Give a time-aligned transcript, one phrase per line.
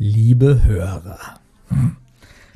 [0.00, 1.18] Liebe Hörer.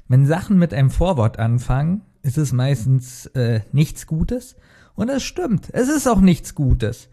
[0.06, 4.54] Wenn Sachen mit einem Vorwort anfangen, ist es meistens äh, nichts Gutes.
[4.95, 7.08] Und es stimmt, es ist auch nichts Gutes.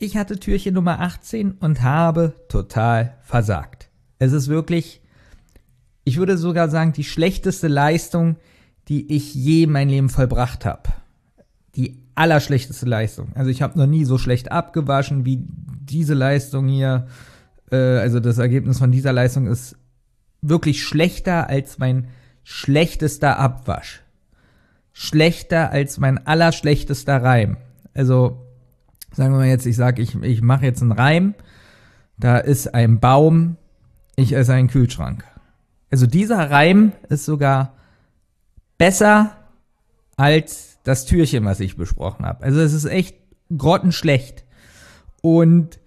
[0.00, 3.88] Ich hatte Türchen Nummer 18 und habe total versagt.
[4.18, 5.00] Es ist wirklich,
[6.02, 8.34] ich würde sogar sagen, die schlechteste Leistung,
[8.88, 10.88] die ich je in meinem Leben vollbracht habe.
[11.76, 13.28] Die allerschlechteste Leistung.
[13.36, 15.44] Also ich habe noch nie so schlecht abgewaschen wie
[15.84, 17.06] diese Leistung hier.
[17.70, 19.76] Äh, also das Ergebnis von dieser Leistung ist
[20.40, 22.08] wirklich schlechter als mein
[22.44, 24.02] schlechtester Abwasch.
[24.92, 27.56] Schlechter als mein allerschlechtester Reim.
[27.94, 28.44] Also
[29.12, 31.34] sagen wir mal jetzt, ich sage, ich, ich mache jetzt einen Reim.
[32.18, 33.56] Da ist ein Baum,
[34.16, 35.24] ich esse einen Kühlschrank.
[35.90, 37.74] Also dieser Reim ist sogar
[38.76, 39.36] besser
[40.16, 42.42] als das Türchen, was ich besprochen habe.
[42.44, 43.16] Also es ist echt
[43.56, 44.44] grottenschlecht.
[45.20, 45.78] Und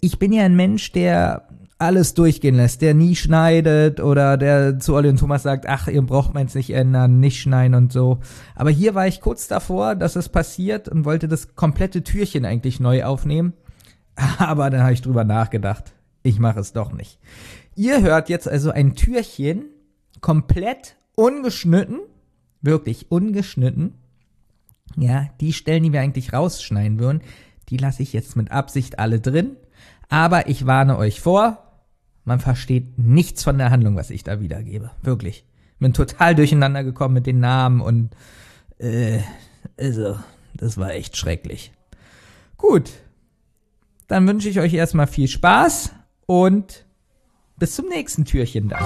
[0.00, 1.48] ich bin ja ein Mensch, der
[1.80, 6.02] alles durchgehen lässt, der nie schneidet oder der zu Olli und Thomas sagt, ach, ihr
[6.02, 8.18] braucht meins nicht ändern, nicht schneiden und so.
[8.54, 12.80] Aber hier war ich kurz davor, dass es passiert und wollte das komplette Türchen eigentlich
[12.80, 13.54] neu aufnehmen.
[14.38, 15.92] Aber dann habe ich drüber nachgedacht.
[16.22, 17.18] Ich mache es doch nicht.
[17.74, 19.64] Ihr hört jetzt also ein Türchen
[20.20, 22.00] komplett ungeschnitten,
[22.60, 23.94] wirklich ungeschnitten.
[24.96, 27.22] Ja, die Stellen, die wir eigentlich rausschneiden würden,
[27.70, 29.56] die lasse ich jetzt mit Absicht alle drin.
[30.10, 31.64] Aber ich warne euch vor,
[32.24, 34.90] man versteht nichts von der Handlung, was ich da wiedergebe.
[35.02, 35.46] Wirklich.
[35.78, 38.10] Bin total durcheinander gekommen mit den Namen und
[38.78, 39.20] äh,
[39.78, 40.18] also,
[40.54, 41.72] das war echt schrecklich.
[42.58, 42.90] Gut.
[44.08, 45.92] Dann wünsche ich euch erstmal viel Spaß
[46.26, 46.84] und
[47.56, 48.84] bis zum nächsten Türchen dann.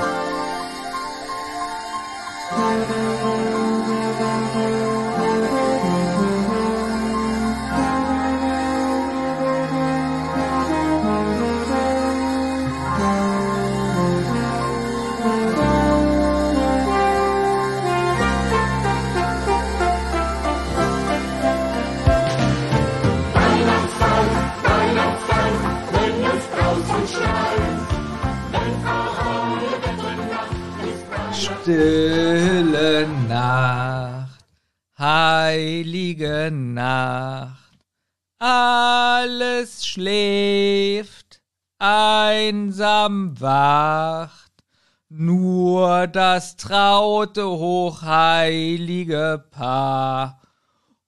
[45.17, 50.41] Nur das traute hochheilige Paar,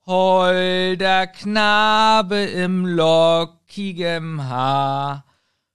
[0.05, 5.25] holder Knabe im lockigem Haar,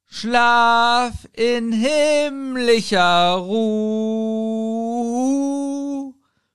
[0.06, 4.92] Schlaf in himmlischer Ruh.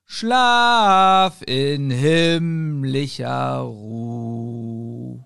[0.04, 5.20] Schlaf in himmlischer Ruh.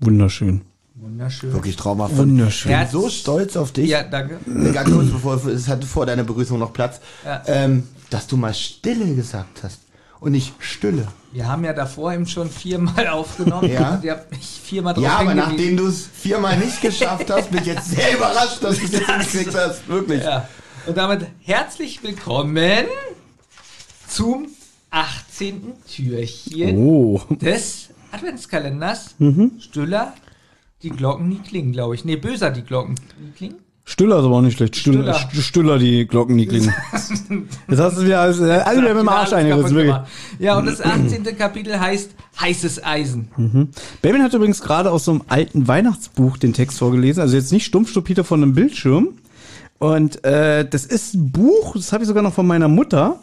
[0.00, 0.62] Wunderschön.
[0.98, 1.52] Wunderschön.
[1.52, 2.16] Wirklich traumhaft.
[2.16, 2.72] Wunderschön.
[2.72, 3.88] Ich bin so stolz auf dich.
[3.90, 4.38] Ja, danke.
[4.72, 7.42] Ganz kurz, bevor es hatte vor deiner Begrüßung noch Platz, Ja.
[7.46, 9.80] ähm, dass du mal Stille gesagt hast
[10.20, 11.06] und nicht Stille.
[11.32, 13.70] Wir haben ja davor eben schon viermal aufgenommen.
[13.70, 14.00] Ja.
[14.02, 17.60] Ihr habt mich viermal drauf Ja, aber nachdem du es viermal nicht geschafft hast, bin
[17.60, 19.86] ich jetzt sehr überrascht, dass du es jetzt hingekriegt hast.
[19.88, 20.22] Wirklich.
[20.22, 20.48] Ja.
[20.86, 22.86] Und damit herzlich willkommen
[24.08, 24.46] zum
[24.90, 25.72] 18.
[25.94, 27.20] Türchen Oh.
[27.28, 29.14] des Adventskalenders.
[29.18, 29.52] Mhm.
[29.60, 30.14] Stüller,
[30.82, 32.04] die Glocken nie klingen, glaube ich.
[32.04, 33.56] Nee, böser, die Glocken nie klingen.
[33.88, 34.74] Stüller ist aber auch nicht schlecht.
[34.74, 35.14] Stüller, Stüller.
[35.14, 36.74] Stüller, Stüller die Glocken, die klingen.
[37.68, 40.40] Jetzt hast du wieder alles, alle wieder mit dem Arsch eingerissen, kaputt wirklich.
[40.40, 41.24] Ja, und das 18.
[41.38, 42.10] Kapitel heißt
[42.40, 43.70] Heißes Eisen.
[44.02, 47.64] Benjamin hat übrigens gerade aus so einem alten Weihnachtsbuch den Text vorgelesen, also jetzt nicht
[47.64, 49.10] stumpf stupide von einem Bildschirm.
[49.78, 53.20] Und äh, das ist ein Buch, das habe ich sogar noch von meiner Mutter.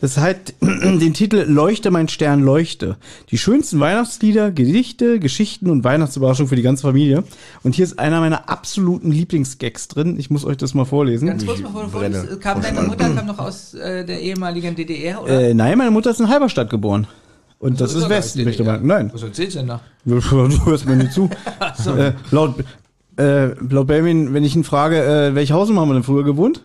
[0.00, 2.96] Das hat den Titel Leuchte, mein Stern, leuchte.
[3.30, 7.24] Die schönsten Weihnachtslieder, Gedichte, Geschichten und Weihnachtsüberraschungen für die ganze Familie.
[7.62, 10.18] Und hier ist einer meiner absoluten Lieblingsgags drin.
[10.18, 11.28] Ich muss euch das mal vorlesen.
[11.28, 14.74] Ganz kurz, bevor du brenne vorliest, kam deine Mutter kam noch aus äh, der ehemaligen
[14.74, 15.48] DDR, oder?
[15.48, 17.06] Äh, nein, meine Mutter ist in Halberstadt geboren.
[17.58, 18.86] Und das, ist doch gar Westen, nicht möchte man.
[18.86, 19.10] Nein.
[19.14, 19.80] Was erzählst du denn da?
[20.04, 21.30] Du hörst mir nicht zu.
[21.96, 22.56] äh, laut,
[23.16, 26.60] äh, laut Benjamin, wenn ich ihn frage, äh, welche Hausnummer haben wir denn früher gewohnt?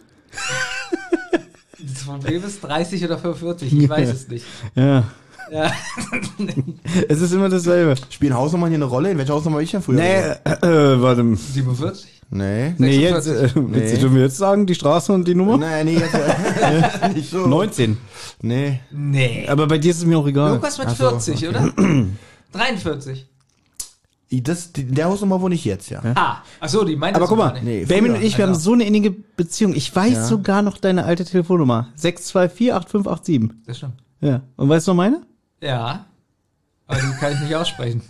[2.18, 4.46] Das Problem ist 30 oder 45, ich weiß es nicht.
[4.76, 5.04] Ja.
[5.52, 5.72] Ja.
[7.10, 7.96] Es ist immer dasselbe.
[8.10, 9.12] Spielen Hausnummern hier eine Rolle?
[9.12, 10.00] In welcher Hausnummer war ich denn früher?
[10.00, 11.24] Nee, äh, äh, warte.
[11.36, 12.22] 47?
[12.30, 12.74] Nee.
[12.78, 13.56] Nee, jetzt, äh, 46.
[13.74, 14.00] willst Nee.
[14.02, 15.58] du mir jetzt sagen, die Straße und die Nummer?
[15.58, 17.46] Nee, nee, jetzt, nicht so.
[17.48, 17.98] 19.
[18.42, 18.80] Nee.
[18.92, 19.46] Nee.
[19.50, 20.52] Aber bei dir ist es mir auch egal.
[20.52, 21.74] Irgendwas mit Ach so, 40, oder?
[22.54, 23.28] 43.
[24.32, 26.02] Das, die, der Hausnummer wohne ich jetzt, ja.
[26.16, 28.20] Ah, achso, die meinte Aber guck mal, Nee, Benjamin früher.
[28.22, 28.62] und ich, wir haben Also.
[28.62, 29.74] so eine innige Beziehung.
[29.76, 30.26] Ich weiß Ja.
[30.26, 31.90] sogar noch deine alte Telefonnummer.
[31.98, 33.50] 6248587.
[33.66, 33.94] Das stimmt.
[34.22, 34.42] Ja.
[34.56, 35.22] Und weißt du noch meine?
[35.62, 36.06] Ja.
[36.88, 38.04] Aber die kann ich nicht aussprechen.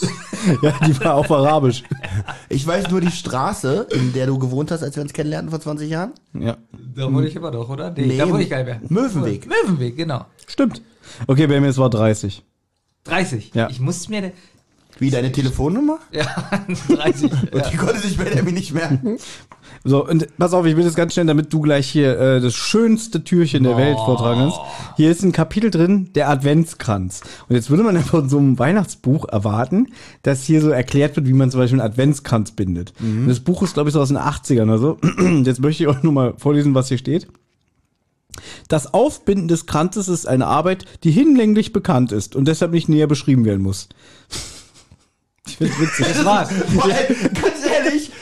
[0.62, 1.82] ja, die war auf Arabisch.
[2.48, 5.60] Ich weiß nur die Straße, in der du gewohnt hast, als wir uns kennenlernten vor
[5.60, 6.12] 20 Jahren.
[6.38, 6.56] Ja,
[6.94, 7.90] Da wohne ich immer noch, oder?
[7.90, 8.80] Nee, Nee, da wohne ich gar nicht mehr.
[8.88, 9.48] Möwenweg.
[9.48, 10.24] Möwenweg, genau.
[10.46, 10.80] stimmt.
[11.26, 12.44] Okay, bei mir es war 30.
[13.04, 13.52] 30.
[13.54, 13.68] Ja.
[13.70, 14.32] Ich musste mir...
[14.98, 15.98] Wie deine Telefonnummer?
[16.12, 16.24] Ja,
[16.88, 17.32] 30.
[17.52, 19.18] Und die konnte sich Benjamin nicht merken.
[19.86, 22.54] So, und pass auf, ich will das ganz schnell, damit du gleich hier äh, das
[22.54, 24.58] schönste Türchen der Welt vortragen kannst.
[24.96, 27.20] Hier ist ein Kapitel drin, der Adventskranz.
[27.48, 29.88] Und jetzt würde man ja von so einem Weihnachtsbuch erwarten,
[30.22, 32.94] dass hier so erklärt wird, wie man zum Beispiel einen Adventskranz bindet.
[33.00, 34.98] Und das Buch ist, glaube ich, so aus den 80ern oder so.
[35.44, 37.26] Jetzt möchte ich euch nur mal vorlesen, was hier steht.
[38.68, 43.06] Das Aufbinden des Kranzes ist eine Arbeit, die hinlänglich bekannt ist und deshalb nicht näher
[43.06, 43.88] beschrieben werden muss.
[45.60, 46.06] Ich finde witzig.
[46.08, 46.48] Das war's.
[46.74, 46.96] Vor allem,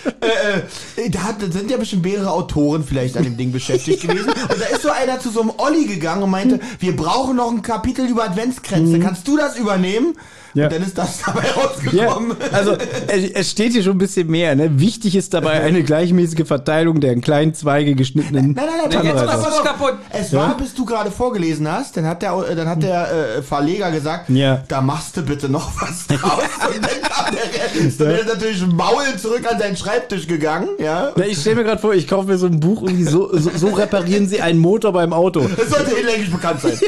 [0.04, 4.28] äh, äh, da hat, sind ja bestimmt mehrere Autoren vielleicht an dem Ding beschäftigt gewesen.
[4.30, 7.50] Und da ist so einer zu so einem Olli gegangen und meinte, wir brauchen noch
[7.50, 8.98] ein Kapitel über Adventskränze.
[8.98, 10.14] Kannst du das übernehmen?
[10.54, 10.66] Ja.
[10.66, 12.36] Und dann ist das dabei Ja, rausgekommen.
[12.52, 12.76] also
[13.06, 14.54] es, steht hier schon ein bisschen mehr.
[14.54, 14.78] Ne?
[14.78, 19.14] Wichtig ist dabei eine gleichmäßige Verteilung der in kleinen Zweige geschnittenen Nein, nein, nein, jetzt
[19.22, 19.64] jetzt du's auf.
[19.64, 19.94] kaputt.
[20.10, 23.90] Es war, bis du gerade vorgelesen hast, dann hat der, dann hat der äh, Verleger
[23.92, 24.62] gesagt, Ja.
[24.68, 26.42] da machst du bitte noch was draus.
[26.68, 29.91] Und dann kam der, ist dann natürlich maulend zurück an seinen Schreibtisch
[30.28, 31.12] gegangen, ja.
[31.16, 33.36] Na, ich stelle mir gerade vor, ich kaufe mir so ein Buch und die so,
[33.36, 35.40] so, so reparieren sie einen Motor beim Auto.
[35.56, 36.78] Das sollte hinlänglich bekannt sein.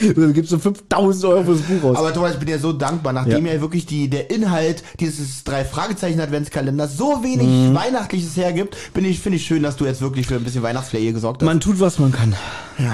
[0.00, 1.96] Da gibst du 5000 Euro fürs Buch aus.
[1.96, 5.64] Aber Thomas, ich bin dir so dankbar, nachdem ja, wirklich die, der Inhalt dieses drei
[5.64, 7.74] Fragezeichen Adventskalenders so wenig Mhm.
[7.74, 11.12] Weihnachtliches hergibt, bin ich, finde ich schön, dass du jetzt wirklich für ein bisschen Weihnachtsflair
[11.12, 11.46] gesorgt hast.
[11.46, 12.34] Man tut, was man kann.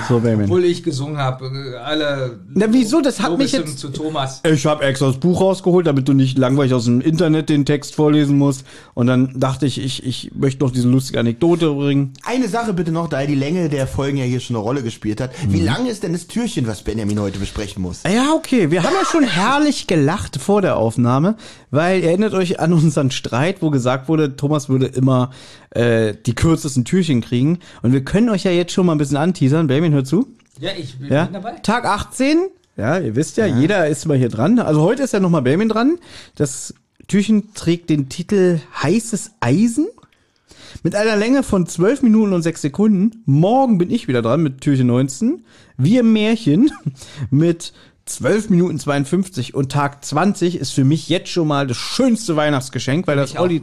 [0.09, 0.45] So, Benjamin.
[0.47, 1.51] Obwohl ich gesungen habe.
[1.85, 2.41] Alle.
[2.53, 3.01] Na, wieso?
[3.01, 4.41] Das hat mich jetzt- zu Thomas.
[4.45, 7.95] Ich habe extra das Buch rausgeholt, damit du nicht langweilig aus dem Internet den Text
[7.95, 8.65] vorlesen musst.
[8.95, 12.13] Und dann dachte ich, ich, ich möchte noch diese lustige Anekdote bringen.
[12.25, 15.21] Eine Sache bitte noch, da die Länge der Folgen ja hier schon eine Rolle gespielt
[15.21, 15.31] hat.
[15.47, 15.53] Mhm.
[15.53, 18.03] Wie lang ist denn das Türchen, was Benjamin heute besprechen muss?
[18.05, 18.71] Ja, okay.
[18.71, 21.37] Wir haben ja schon herrlich gelacht vor der Aufnahme,
[21.71, 25.31] weil erinnert euch an unseren Streit, wo gesagt wurde, Thomas würde immer
[25.71, 27.61] äh, die kürzesten Türchen kriegen.
[27.83, 29.69] Und wir können euch ja jetzt schon mal ein bisschen anteasern.
[29.71, 30.27] Benjamin, hör zu.
[30.59, 31.27] Ja, ich bin Ja?
[31.33, 31.53] dabei.
[31.63, 32.39] Tag 18.
[32.77, 34.59] Ja, ihr wisst ja, jeder ist mal hier dran.
[34.59, 35.99] Also heute ist ja nochmal Benjamin dran.
[36.35, 36.75] Das
[37.07, 39.87] Türchen trägt den Titel Heißes Eisen.
[40.83, 43.23] Mit einer Länge von 12 Minuten und 6 Sekunden.
[43.27, 45.45] Morgen bin ich wieder dran mit Türchen 19.
[45.77, 46.73] Wir im Märchen
[47.31, 47.73] mit
[48.07, 53.07] 12 Minuten 52 und Tag 20 ist für mich jetzt schon mal das schönste Weihnachtsgeschenk,
[53.07, 53.37] weil das.
[53.39, 53.63] Olli,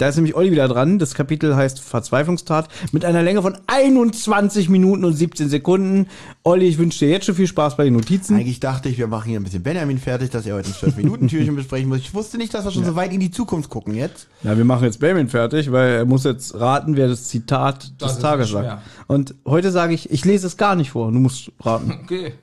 [0.00, 0.98] da ist nämlich Olli wieder dran.
[0.98, 6.06] Das Kapitel heißt Verzweiflungstat mit einer Länge von 21 Minuten und 17 Sekunden.
[6.42, 8.36] Olli, ich wünsche dir jetzt schon viel Spaß bei den Notizen.
[8.36, 11.54] Eigentlich dachte ich, wir machen hier ein bisschen Benjamin fertig, dass er heute ein 12-Minuten-Türchen
[11.56, 11.98] besprechen muss.
[11.98, 14.28] Ich wusste nicht, dass wir schon so weit in die Zukunft gucken jetzt.
[14.42, 18.14] Ja, wir machen jetzt Benjamin fertig, weil er muss jetzt raten, wer das Zitat Das
[18.14, 18.82] des Tages sagt.
[19.06, 21.12] Und heute sage ich, ich lese es gar nicht vor.
[21.12, 22.00] Du musst raten.
[22.04, 22.32] Okay.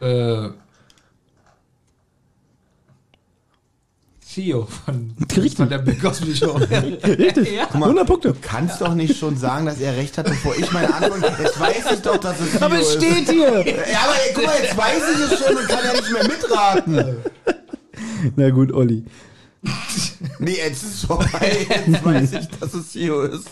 [0.00, 0.50] Äh.
[4.34, 5.56] Theo von, Richtig.
[5.56, 6.52] von der Big Cosby Show.
[7.04, 7.52] Richtig.
[7.52, 7.68] Ja.
[7.72, 8.34] 100 Punkte.
[8.42, 11.22] Kannst doch nicht schon sagen, dass er recht hat, bevor ich meine Antwort.
[11.40, 13.02] Jetzt weiß ich doch, dass es Aber Theo es ist.
[13.04, 13.44] steht hier.
[13.46, 16.24] Ja, aber ey, guck mal, jetzt weiß ich es schon und kann ja nicht mehr
[16.24, 17.16] mitraten.
[18.36, 19.04] Na gut, Olli.
[20.40, 21.66] Nee, jetzt ist es vorbei.
[21.86, 23.48] Jetzt weiß ich, dass es Theo ist.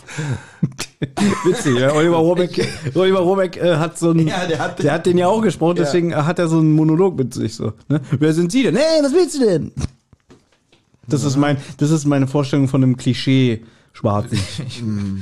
[1.45, 1.91] Witzig, ja.
[1.93, 5.27] Oliver Robeck, Oliver Robeck äh, hat so einen, Ja, der hat- der hat den ja
[5.27, 7.73] auch gesprochen, deswegen hat er so einen Monolog mit sich so.
[7.89, 7.99] Ne?
[8.11, 8.75] Wer sind Sie denn?
[8.75, 9.71] Hey, was willst du denn?
[11.07, 14.39] Das ist mein, das ist meine Vorstellung von einem Klischee Schwarzen.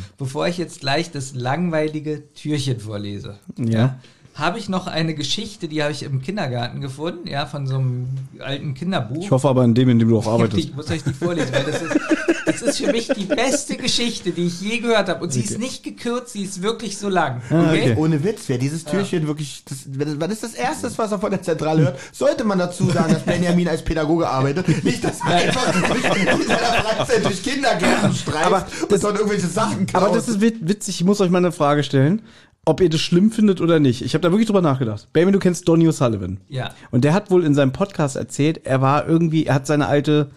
[0.18, 4.00] Bevor ich jetzt gleich das langweilige Türchen vorlese, Ja.
[4.36, 8.08] habe ich noch eine Geschichte, die habe ich im Kindergarten gefunden, ja, von so einem
[8.40, 9.24] alten Kinderbuch.
[9.24, 10.60] Ich hoffe aber an dem, in dem du auch arbeitest.
[10.70, 11.98] Ich muss euch die vorlesen, weil das ist,
[12.46, 15.24] das ist für mich die beste Geschichte, die ich je gehört habe.
[15.24, 17.42] Und sie ist nicht gekürzt, sie ist wirklich so lang.
[17.50, 17.92] Ah, Okay?
[17.92, 17.96] okay.
[17.98, 21.32] Ohne Witz, wer dieses Türchen wirklich, das, wenn- was ist das Erste, was er von
[21.32, 24.84] der Zentrale hört, sollte man dazu sagen, dass Benjamin als Pädagoge arbeitet.
[24.84, 29.48] Nicht, dass er einfach durch, in seiner Freizeit durch Kindergärten streift Aber und dort irgendwelche
[29.48, 30.04] Sachen klaut.
[30.04, 32.22] Aber das ist wit- witzig, ich muss euch mal eine Frage stellen,
[32.66, 34.04] ob ihr das schlimm findet oder nicht.
[34.04, 35.08] Ich habe da wirklich drüber nachgedacht.
[35.14, 36.38] Baby, du kennst Donny O'Sullivan.
[36.48, 36.74] Ja.
[36.92, 40.30] Und der hat wohl in seinem Podcast erzählt, er war irgendwie, er hat seine alte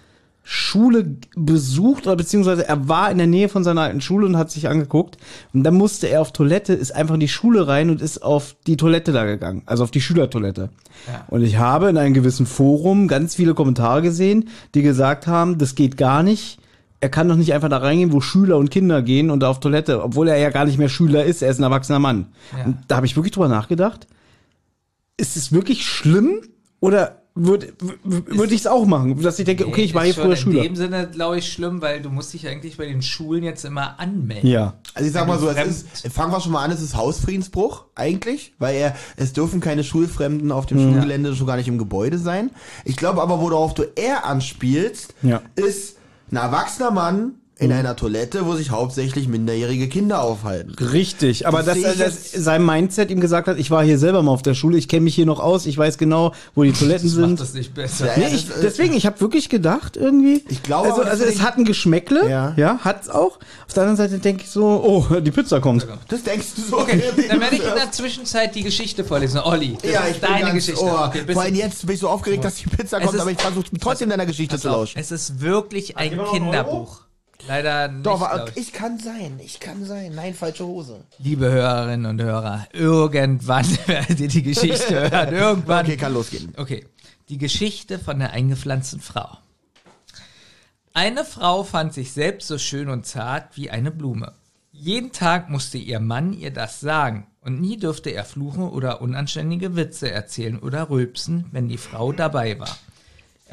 [0.46, 4.50] Schule besucht oder beziehungsweise er war in der Nähe von seiner alten Schule und hat
[4.50, 5.16] sich angeguckt.
[5.54, 8.54] Und dann musste er auf Toilette, ist einfach in die Schule rein und ist auf
[8.66, 10.68] die Toilette da gegangen, also auf die Schülertoilette.
[11.06, 11.24] Ja.
[11.28, 15.74] Und ich habe in einem gewissen Forum ganz viele Kommentare gesehen, die gesagt haben, das
[15.74, 16.58] geht gar nicht.
[17.00, 19.60] Er kann doch nicht einfach da reingehen, wo Schüler und Kinder gehen und da auf
[19.60, 22.26] Toilette, obwohl er ja gar nicht mehr Schüler ist, er ist ein erwachsener Mann.
[22.56, 22.66] Ja.
[22.66, 24.06] Und da habe ich wirklich drüber nachgedacht.
[25.16, 26.42] Ist es wirklich schlimm
[26.80, 27.72] oder würde
[28.04, 29.20] würd ich es auch machen.
[29.20, 30.58] Dass ich denke, okay, ich war hier früher Schüler.
[30.58, 33.64] In dem Sinne, glaube ich, schlimm, weil du musst dich eigentlich bei den Schulen jetzt
[33.64, 34.48] immer anmelden.
[34.48, 34.74] Ja.
[34.94, 37.86] Also ich sag mal so, es ist, fangen wir schon mal an, es ist Hausfriedensbruch
[37.96, 42.18] eigentlich, weil er, es dürfen keine Schulfremden auf dem Schulgelände schon gar nicht im Gebäude
[42.18, 42.50] sein.
[42.84, 45.42] Ich glaube aber, worauf du eher anspielst, Ja.
[45.56, 45.96] ist
[46.30, 50.74] ein erwachsener Mann in einer Toilette, wo sich hauptsächlich minderjährige Kinder aufhalten.
[50.74, 53.70] Richtig, aber Das dass sehe er ich das jetzt- sein Mindset ihm gesagt hat, ich
[53.70, 55.96] war hier selber mal auf der Schule, ich kenne mich hier noch aus, ich weiß
[55.96, 57.40] genau, wo die Toiletten Das macht sind.
[57.40, 58.06] das nicht besser.
[58.06, 60.44] Ja, Nee, ich, deswegen, ich habe wirklich gedacht irgendwie.
[60.48, 62.54] Ich glaube also, also es hat ein Geschmäckle, Ja.
[62.56, 63.38] ja, hat's auch.
[63.68, 64.64] Auf der anderen Seite denke ich so,
[65.10, 65.86] oh, die Pizza kommt.
[66.08, 66.78] Das denkst du so.
[66.80, 69.38] Okay, dann werde ich in der Zwischenzeit die Geschichte vorlesen.
[69.38, 70.82] Olli, das ja, ich deine ganz Geschichte.
[70.82, 71.04] Ohr.
[71.14, 73.30] Okay, Vor allem jetzt bin ich so aufgeregt, dass die Pizza Es kommt, ist- aber
[73.30, 74.98] ich versuche trotzdem deiner Geschichte zu lauschen.
[74.98, 77.02] Es ist wirklich ein Kinderbuch.
[77.46, 78.68] Leider nicht, Doch, ich.
[78.68, 80.14] ich kann sein, ich kann sein.
[80.14, 81.04] Nein, falsche Hose.
[81.18, 85.34] Liebe Hörerinnen und Hörer, irgendwann werdet ihr die Geschichte hören.
[85.34, 85.84] Irgendwann.
[85.84, 86.54] Okay, kann losgehen.
[86.56, 86.86] Okay,
[87.28, 89.38] die Geschichte von der eingepflanzten Frau.
[90.92, 94.32] Eine Frau fand sich selbst so schön und zart wie eine Blume.
[94.70, 99.76] Jeden Tag musste ihr Mann ihr das sagen und nie dürfte er fluchen oder unanständige
[99.76, 102.76] Witze erzählen oder rülpsen, wenn die Frau dabei war.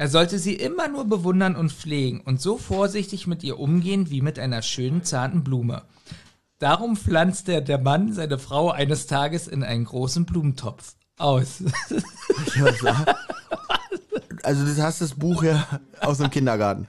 [0.02, 4.20] Er sollte sie immer nur bewundern und pflegen und so vorsichtig mit ihr umgehen wie
[4.20, 5.82] mit einer schönen, zarten Blume.
[6.58, 11.62] Darum pflanzte der Mann seine Frau eines Tages in einen großen Blumentopf aus.
[14.44, 15.68] Also du hast das Buch ja
[16.00, 16.88] aus dem Kindergarten.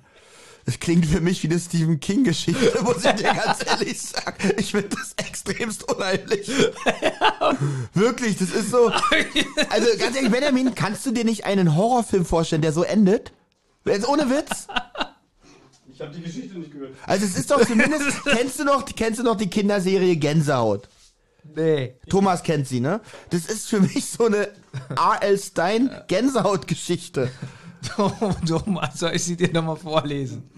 [0.65, 4.53] Das klingt für mich wie eine Stephen King Geschichte, muss ich dir ganz ehrlich sagen.
[4.57, 6.49] Ich finde das extremst unheimlich.
[7.93, 8.89] Wirklich, das ist so.
[9.69, 13.33] Also ganz ehrlich, Benjamin, kannst du dir nicht einen Horrorfilm vorstellen, der so endet?
[13.85, 14.67] Jetzt ohne Witz.
[15.93, 16.95] Ich habe die Geschichte nicht gehört.
[17.05, 20.87] Also es ist doch zumindest, kennst du noch, kennst du noch die Kinderserie Gänsehaut?
[21.55, 21.95] Nee.
[22.09, 23.01] Thomas kennt sie, ne?
[23.29, 24.47] Das ist für mich so eine
[24.95, 25.37] A.L.
[25.37, 27.29] Stein Gänsehaut-Geschichte.
[28.47, 30.49] Thomas, soll ich sie dir nochmal vorlesen?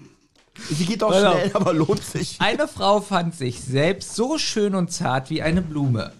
[0.69, 1.33] Sie geht auch auf.
[1.33, 2.37] schnell, aber lohnt sich.
[2.39, 6.11] Eine Frau fand sich selbst so schön und zart wie eine Blume.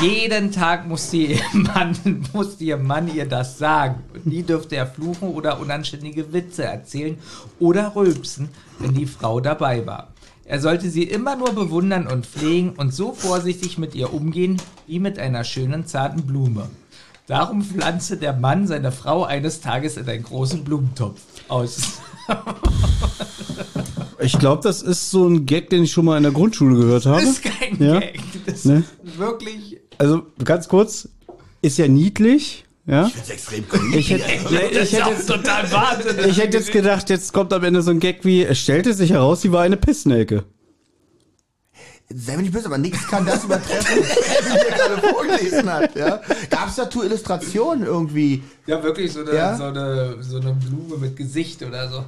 [0.00, 4.04] Jeden Tag musste ihr Mann, musste ihr Mann ihr das sagen.
[4.14, 7.18] Und nie dürfte er fluchen oder unanständige Witze erzählen
[7.58, 10.12] oder rülpsen, wenn die Frau dabei war.
[10.44, 15.00] Er sollte sie immer nur bewundern und pflegen und so vorsichtig mit ihr umgehen wie
[15.00, 16.70] mit einer schönen, zarten Blume.
[17.26, 21.78] Darum pflanzte der Mann seine Frau eines Tages in einen großen Blumentopf aus.
[24.18, 27.06] Ich glaube, das ist so ein Gag, den ich schon mal in der Grundschule gehört
[27.06, 27.20] habe.
[27.20, 28.00] Das ist kein Ja?
[28.00, 28.20] Gag.
[28.46, 28.82] Das Ne?
[29.04, 29.78] ist wirklich.
[29.98, 31.08] Also ganz kurz,
[31.62, 33.02] ist ja niedlich, ja.
[33.02, 33.96] Das ist extrem creepy.
[33.98, 35.64] Ich hätte, nee, ich hätte jetzt, total
[36.28, 39.10] ich hätte jetzt gedacht, jetzt kommt am Ende so ein Gag wie, es stellte sich
[39.10, 40.44] heraus, sie war eine Pissnelke.
[42.14, 45.96] Sei mir nicht böse, aber nichts kann das übertreffen, was er mir gerade vorgelesen hat.
[45.96, 46.20] Ja?
[46.50, 48.44] Gab es dazu Illustrationen irgendwie?
[48.66, 49.56] Ja, wirklich so eine, Ja?
[49.56, 52.04] so, eine, so eine Blume mit Gesicht oder so.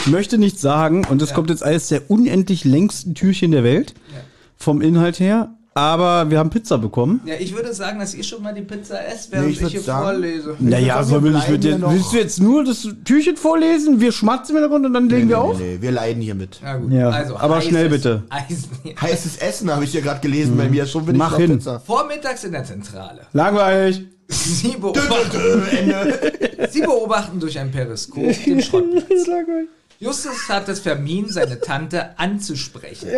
[0.00, 3.92] Ich möchte nicht sagen, und das kommt jetzt eines der unendlich längsten Türchen der Welt,
[4.14, 4.20] Ja.
[4.56, 7.20] vom Inhalt her, aber wir haben Pizza bekommen.
[7.26, 9.68] Ja, ich würde sagen, dass ihr schon mal die Pizza esst, während Nee, ich ich,
[9.68, 10.56] hier sagen- vorlese.
[10.58, 13.36] Naja, wir wollen wir nicht bleiben mit hier dir, willst du jetzt nur das Türchen
[13.36, 15.58] vorlesen, wir schmatzen im Hintergrund und dann legen wir auf?
[15.58, 16.60] Nee, nee, wir leiden hier mit.
[16.62, 16.90] Ja, gut.
[16.92, 18.22] Ja, also, aber heißes schnell bitte.
[18.30, 18.70] Eisen.
[19.00, 20.86] Heißes Essen habe ich ja gerade gelesen bei mir.
[20.86, 21.58] Schon bin Mach ich hin.
[21.58, 21.78] Pizza.
[21.80, 23.20] Vormittags in der Zentrale.
[23.34, 24.02] Langweilig.
[24.28, 25.62] Sie beobachten,
[26.70, 29.04] Sie beobachten durch ein Periskop den Schrottplatz.
[30.00, 33.08] Justus hat es vermieden, seine Tante anzusprechen.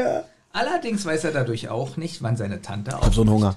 [0.59, 3.55] Allerdings weiß er dadurch auch nicht, wann seine Tante auf so einen Hunger.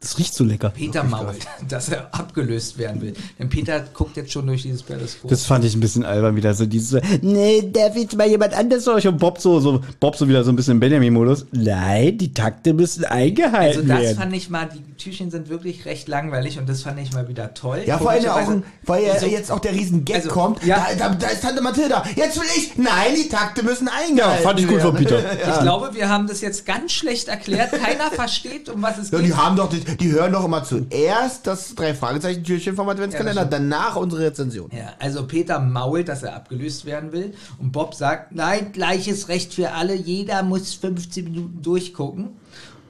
[0.00, 0.70] Das riecht so lecker.
[0.70, 1.38] Peter mault,
[1.68, 3.14] dass er abgelöst werden will.
[3.36, 5.28] Denn Peter guckt jetzt schon durch dieses Periskop.
[5.28, 6.54] Das fand ich ein bisschen albern wieder.
[6.54, 9.08] So dieses, nee, darf jetzt mal jemand anders durch?
[9.08, 11.46] Und Bob so, so, Bob so wieder so ein bisschen im Benjamin-Modus.
[11.50, 14.16] Nein, die Takte müssen also eingehalten das werden.
[14.18, 17.52] fand ich mal, die Türchen sind wirklich recht langweilig und das fand ich mal wieder
[17.54, 17.82] toll.
[17.84, 20.28] Ja, vor allem ja auch, ein, weil ja Also- jetzt auch der riesen Gag also,
[20.28, 20.64] kommt.
[20.64, 20.86] ja.
[20.96, 22.04] Da, da, da ist Tante Mathilda.
[22.14, 22.76] Jetzt will ich.
[22.76, 25.06] Nein, die Takte müssen ja, eingehalten fand ich gut von werden.
[25.06, 25.54] Peter.
[25.54, 27.72] Ich glaube, wir haben das jetzt ganz schlecht erklärt.
[27.72, 29.26] Keiner versteht, um was es Ja, geht.
[29.28, 33.42] die haben doch, die, die hören doch immer zuerst das drei Fragezeichen Türchen vom Adventskalender,
[33.42, 34.70] Ja, danach unsere Rezension.
[34.72, 37.34] Ja, also Peter mault, dass er abgelöst werden will.
[37.58, 39.94] Und Bob sagt, nein, gleiches Recht für alle.
[39.94, 42.28] Jeder muss 15 Minuten durchgucken.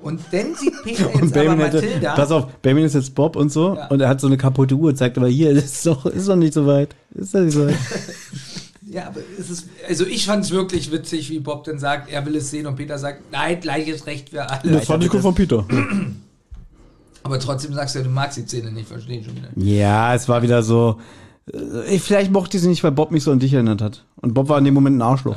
[0.01, 2.15] Und dann sieht Peter jetzt aber Mathilda.
[2.15, 3.89] pass auf, Benjamin ist jetzt Bob und so Ja.
[3.89, 6.37] und er hat so eine kaputte Uhr, zeigt aber hier, das ist doch, ist doch
[6.37, 6.95] nicht so weit.
[7.15, 7.75] Ist doch nicht so weit.
[8.91, 12.25] Ja, aber es ist, also ich fand es wirklich witzig, wie Bob dann sagt, er
[12.25, 14.73] will es sehen und Peter sagt, nein, gleiches Recht für alle.
[14.73, 15.67] Das fand ich gut von Peter.
[17.29, 19.51] Aber trotzdem sagst du, ja, du magst die Szene nicht, verstehe ich schon wieder.
[19.55, 20.99] Ja, es war wieder so,
[21.53, 24.07] äh, vielleicht mochte ich sie nicht, weil Bob mich so an dich erinnert hat.
[24.17, 25.37] Und Bob war in dem Moment ein Arschloch.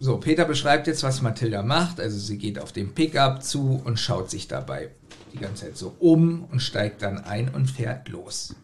[0.00, 1.98] So, Peter beschreibt jetzt, was Mathilda macht.
[1.98, 4.90] Also sie geht auf den Pickup zu und schaut sich dabei
[5.32, 8.54] die ganze Zeit so um und steigt dann ein und fährt los.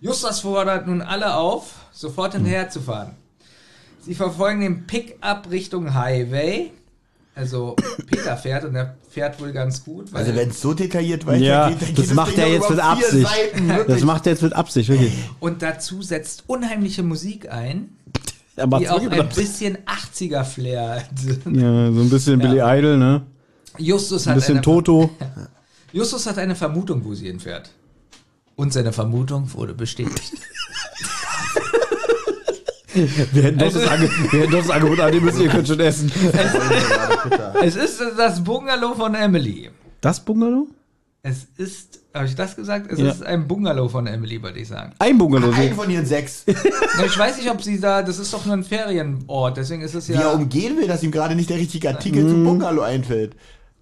[0.00, 3.16] Justus fordert nun alle auf, sofort hinterher zu fahren.
[4.02, 6.70] Sie verfolgen den Pickup Richtung Highway.
[7.34, 7.74] Also
[8.06, 10.12] Peter fährt und er fährt wohl ganz gut.
[10.12, 12.70] Weil Also wenn es so detailliert weitergeht, Ja, dann geht das das macht er jetzt
[12.70, 13.26] mit Absicht.
[13.28, 15.12] Seiten, Das macht er jetzt mit Absicht, wirklich.
[15.40, 17.90] und dazu setzt unheimliche Musik ein,
[18.56, 21.10] Er die auch ein bisschen 80er Flair hat.
[21.52, 23.22] Ja, so ein bisschen Billy Idol, ne?
[23.78, 25.10] Justus Ein hat bisschen eine, Toto.
[25.92, 27.70] Justus hat eine Vermutung, wo sie hinfährt.
[28.56, 30.32] Und seine Vermutung wurde bestätigt.
[33.32, 35.80] Wir hätten doch das, Ange wir hätten doch das Angebot annehmen müssen, ihr könnt schon
[35.80, 36.10] essen.
[37.62, 39.70] es ist das Bungalow von Emily.
[40.00, 40.66] Das Bungalow?
[41.22, 42.90] Es ist, habe ich das gesagt?
[42.92, 43.10] Es Ja.
[43.10, 44.92] ist ein Bungalow von Emily, würde ich sagen.
[44.98, 45.52] Ein Bungalow.
[45.52, 46.44] Ein von ihren sechs.
[46.46, 49.94] Na, Ich weiß nicht, ob sie da, das ist doch nur ein Ferienort, deswegen ist
[49.94, 52.82] es Wie er ja umgehen will, dass ihm gerade nicht der richtige Artikel zum Bungalow
[52.82, 53.34] einfällt.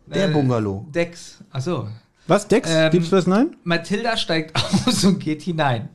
[0.07, 0.87] Der Äh, Bungalow.
[0.95, 1.39] Dex.
[1.51, 1.89] Achso.
[2.27, 2.69] Was, Dex?
[2.73, 3.27] Ähm, Gibt's was?
[3.27, 3.55] Nein?
[3.65, 4.57] Mathilda steigt
[4.87, 5.89] aus und geht hinein.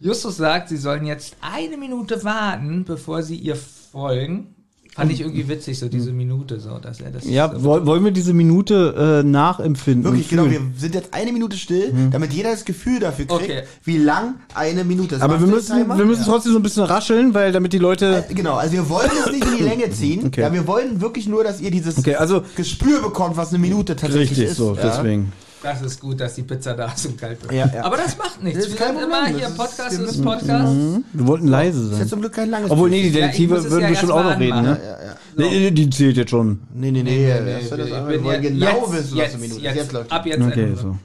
[0.00, 4.54] Justus sagt, sie sollen jetzt eine Minute warten, bevor sie ihr folgen.
[4.94, 7.24] Fand ich irgendwie witzig, so diese Minute, so, dass er das.
[7.24, 10.02] Ja, so, woll- wollen wir diese Minute äh, nachempfinden?
[10.02, 10.50] Wirklich, genau.
[10.50, 13.62] Wir sind jetzt eine Minute still, damit jeder das Gefühl dafür kriegt, Okay.
[13.84, 15.22] wie lang eine Minute ist.
[15.22, 18.24] Aber wir müssen, wir müssen trotzdem so ein bisschen rascheln, weil damit die Leute.
[18.28, 20.22] Äh, Genau, also wir wollen es nicht in die Länge ziehen.
[20.26, 20.40] Okay.
[20.40, 23.94] Ja, wir wollen wirklich nur, dass ihr dieses Okay, also Gespür bekommt, was eine Minute
[23.94, 24.56] tatsächlich richtig ist.
[24.56, 24.82] so, ja.
[24.82, 25.32] deswegen.
[25.62, 27.52] Das ist gut, dass die Pizza da ist und kalt wird.
[27.52, 27.84] Ja, ja.
[27.84, 28.60] Aber das macht nichts.
[28.60, 30.76] Das ist wir kein sind Problem, immer hier, ist- Podcast ist müssen- Podcast.
[31.12, 32.08] Wir wollten leise Das ist sein.
[32.08, 33.10] zum Glück kein langes Obwohl, nee, die.
[33.10, 34.80] Detektive es würden ja bestimmt auch noch reden, ne?
[34.82, 35.16] Ja, ja.
[35.36, 36.60] Nee, nee, die zählt jetzt schon.
[36.72, 39.62] Nee, nee, nee, Nee, ja, wir wollen ja- genau jetzt, wissen, was eine Minute ist.
[39.62, 40.12] jetzt, Jetzt läuft.
[40.12, 40.76] ab jetzt Okay, Ende.
[40.80, 40.96] so.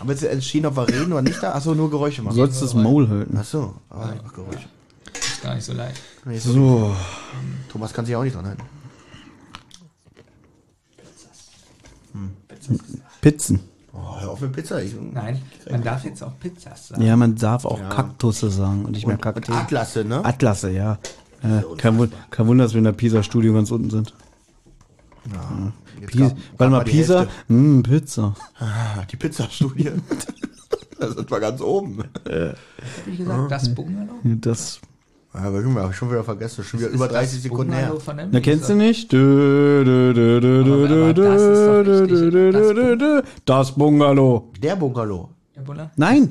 [0.00, 1.52] Aber jetzt entschieden, ob wir reden oder nicht da?
[1.52, 2.36] Achso, nur Geräusche Du machen.
[2.36, 3.36] sollst das Maul halten.
[3.36, 4.66] Achso, aber einfach Geräusche.
[5.14, 6.00] Ist gar nicht so leicht.
[6.24, 6.52] Nee, so.
[6.52, 6.96] So.
[7.72, 8.62] Thomas kann sich auch nicht dran halten.
[13.26, 13.58] Pizzen.
[13.92, 14.80] Oh, hör auf mit Pizza.
[14.80, 17.02] Ich, Nein, man darf jetzt auch Pizzas sagen.
[17.02, 19.52] Ja, man darf auch Kaktusse sagen und nicht mehr Kakteen.
[19.52, 20.24] Atlasse, ne?
[20.24, 20.98] Atlasse, ja.
[21.42, 24.14] Äh, kein, Wun kein Wunder, dass wir in der Pisa-Studio ganz unten sind.
[26.00, 27.18] Jetzt Pisa, gab- warte mal, die Pisa?
[27.20, 27.34] Hälfte.
[27.48, 28.34] Hm, Pizza.
[28.60, 29.90] Ah, die Pizzastudie.
[31.00, 32.04] da sind wir ganz oben.
[33.06, 34.14] Wie gesagt, das Bungalow?
[34.22, 34.80] Das.
[35.36, 36.64] Ja, aber wir haben schon wieder vergessen.
[36.64, 37.92] Schon wieder Ist über das 30 Sekunden her.
[38.30, 39.12] Na, kennst du nicht?
[43.44, 44.48] Das ist Bungalow.
[44.62, 45.28] Der Bungalow.
[45.54, 45.90] Der Buller?
[45.96, 46.30] Nein.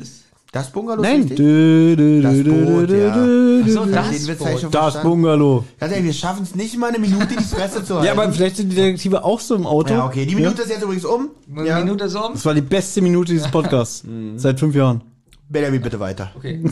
[0.51, 1.21] Das ist- Bungalow Nein.
[1.27, 4.69] ist Das Boot, ja.
[4.71, 5.01] das.
[5.03, 5.65] Bungalow.
[5.79, 8.05] Ganz ehrlich, wir schaffen es nicht mal eine Minute die Fresse zu halten.
[8.07, 9.93] Ja, aber vielleicht sind die Detektive auch so im Auto.
[9.93, 10.25] Ja, okay.
[10.25, 11.29] Die Minute ist jetzt übrigens um.
[11.65, 11.79] Ja.
[11.79, 12.33] Minute so um?
[12.33, 14.03] Das war die beste Minute dieses Podcasts.
[14.37, 15.01] Seit fünf Jahren.
[15.49, 16.31] Benjamin, bitte weiter.
[16.37, 16.63] Okay.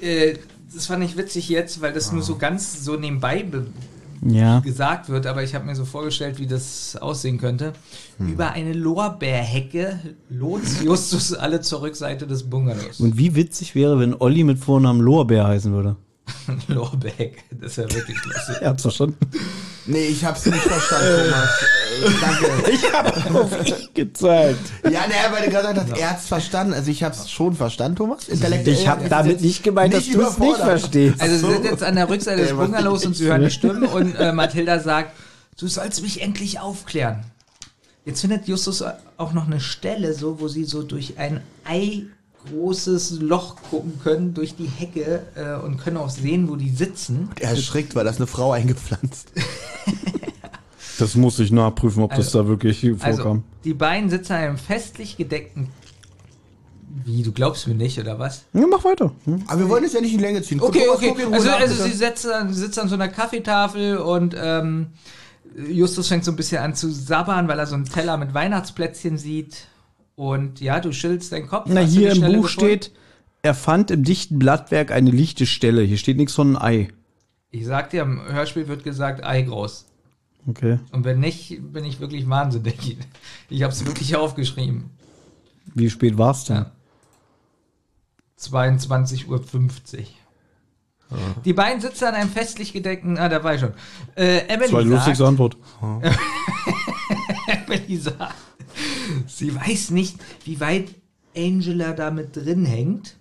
[0.74, 3.66] das fand ich witzig jetzt, weil das nur so ganz so nebenbei be
[4.20, 4.58] Ja.
[4.60, 7.72] gesagt wird, aber ich habe mir so vorgestellt, wie das aussehen könnte.
[8.18, 12.98] Über eine Lorbeerhecke lohnt Justus alle zur Rückseite des Bungalows.
[12.98, 15.96] Und wie witzig wäre, wenn Olli mit Vornamen Lorbeer heißen würde.
[16.68, 18.56] Lorbeerhecke, das wäre wirklich lustig.
[18.60, 19.16] Er hat's verstanden.
[19.86, 21.48] Nee, ich hab's nicht verstanden, Thomas.
[22.04, 22.70] Äh, danke.
[22.72, 24.58] Ich habe auf ihn gezeigt.
[24.84, 26.74] Ja, naja, weil du gerade gesagt hast, er hat's verstanden.
[26.74, 28.28] Also ich hab's schon verstanden, Thomas.
[28.28, 28.76] Intellektuell.
[28.76, 31.20] Ich habe damit nicht gemeint, dass du es nicht verstehst.
[31.20, 33.84] Also sie sind jetzt an der Rückseite des Bungalows und ich- sie hören die Stimmen
[33.84, 35.12] und äh, Mathilda sagt,
[35.58, 37.24] du sollst mich endlich aufklären.
[38.04, 38.82] Jetzt findet Justus
[39.16, 42.04] auch noch eine Stelle, so wo sie so durch ein Ei
[42.50, 47.30] großes Loch gucken können durch die Hecke äh, und können auch sehen, wo die sitzen.
[47.40, 49.32] Er erschrickt, weil das eine Frau eingepflanzt.
[50.98, 53.04] Das muss ich nachprüfen, ob das Also- da wirklich vorkam.
[53.06, 55.68] Also die beiden sitzen an einem festlich gedeckten.
[57.04, 58.44] Wie, du glaubst mir nicht, oder was?
[58.52, 59.12] ja, mach weiter.
[59.24, 59.44] Hm?
[59.46, 60.60] Aber wir wollen es ja nicht in die Länge ziehen.
[60.60, 61.14] Okay, okay.
[61.16, 64.88] guck Ruhe Also, also sie sitzt, an- sie sitzt an so einer Kaffeetafel und ähm,
[65.68, 69.18] Justus fängt so ein bisschen an zu sabbern, weil er so einen Teller mit Weihnachtsplätzchen
[69.18, 69.68] sieht.
[70.18, 71.66] Und ja, du schüttelst deinen Kopf.
[71.68, 72.48] Na, Hast hier im Buch gefunden?
[72.48, 72.90] steht,
[73.42, 75.82] er fand im dichten Blattwerk eine lichte Stelle.
[75.82, 76.88] Hier steht nichts von einem Ei.
[77.52, 79.86] Ich sag dir, im Hörspiel wird gesagt, Ei groß.
[80.48, 80.80] Okay.
[80.90, 82.96] Und wenn nicht, bin ich wirklich wahnsinnig.
[83.48, 84.90] Ich habe es wirklich aufgeschrieben.
[85.76, 86.56] Wie spät war's denn?
[86.56, 86.72] Ja.
[88.40, 89.40] 22.50 Uhr.
[91.44, 93.18] Die beiden sitzen an einem festlich gedeckten.
[93.18, 93.72] Ah, da war ich schon.
[94.16, 95.56] Äh, Emily Das war die sagt, lustigste Antwort.
[97.46, 98.34] Emily sagt,
[99.26, 100.94] sie weiß nicht, wie weit
[101.36, 103.16] Angela da mit drin hängt.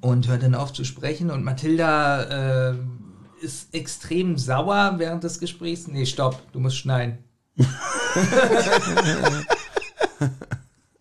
[0.00, 1.30] Und hört dann auf zu sprechen.
[1.30, 2.76] Und Mathilda äh,
[3.40, 5.88] ist extrem sauer während des Gesprächs.
[5.88, 7.18] Nee, stopp, du musst schneiden.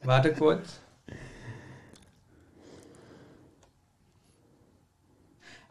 [0.03, 0.80] Warte kurz.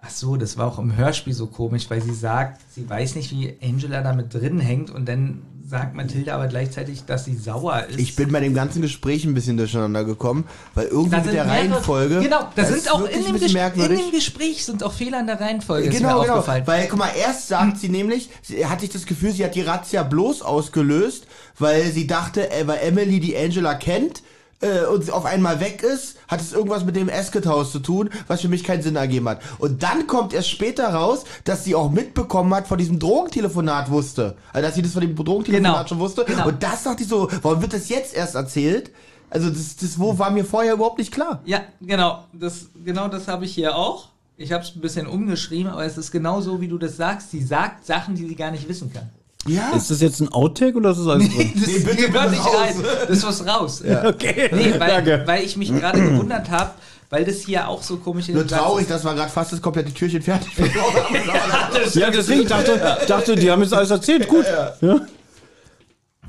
[0.06, 3.32] Ach so, das war auch im Hörspiel so komisch, weil sie sagt, sie weiß nicht,
[3.32, 7.86] wie Angela da mit drin hängt und dann sagt Mathilda aber gleichzeitig, dass sie sauer
[7.88, 7.98] ist.
[7.98, 12.20] Ich bin bei dem ganzen Gespräch ein bisschen durcheinander gekommen, weil irgendwie mit der Reihenfolge.
[12.20, 14.00] Genau, da das sind ist auch in dem, Ges in merkwürdig.
[14.00, 15.88] dem Gespräch sind auch Fehler in der Reihenfolge.
[15.88, 16.34] Genau, genau.
[16.34, 16.66] aufgefallen.
[16.66, 19.62] Weil, guck mal, erst sagt sie nämlich, sie hatte ich das Gefühl, sie hat die
[19.62, 21.26] Razzia bloß ausgelöst,
[21.58, 24.22] weil sie dachte, weil Emily die Angela kennt
[24.60, 28.10] äh, und sie auf einmal weg ist, hat es irgendwas mit dem Esket-Haus zu tun,
[28.26, 29.40] was für mich keinen Sinn ergeben hat.
[29.58, 34.36] Und dann kommt erst später raus, dass sie auch mitbekommen hat, von diesem Drogentelefonat wusste.
[34.52, 35.88] Also, dass sie das von dem Drogentelefonat Genau.
[35.88, 36.24] schon wusste.
[36.24, 36.48] Genau.
[36.48, 38.90] Und das dachte ich so, warum wird das jetzt erst erzählt?
[39.28, 41.40] Also, das, das wo war mir vorher überhaupt nicht klar.
[41.44, 42.24] Ja, genau.
[42.32, 44.08] Das, genau das habe ich hier auch.
[44.38, 47.30] Ich habe es ein bisschen umgeschrieben, aber es ist genau so, wie du das sagst.
[47.30, 49.10] Sie sagt Sachen, die sie gar nicht wissen kann.
[49.46, 49.70] Ja.
[49.76, 51.52] Ist das jetzt ein Outtake oder ist das alles drin?
[51.54, 52.54] Das Nee, bitte, gehört nicht raus.
[52.56, 52.74] rein.
[53.08, 53.82] Das muss raus.
[54.04, 55.22] Okay, Nee, weil, danke.
[55.26, 56.72] weil ich mich gerade gewundert habe,
[57.10, 58.90] weil das hier auch so komisch in Nur traurig, ist.
[58.90, 61.90] dass wir gerade fast das komplette Türchen fertig haben.
[61.94, 64.26] Ja, deswegen ich dachte, dachte, die haben jetzt alles erzählt.
[64.28, 64.44] Gut.
[64.80, 65.00] Ja.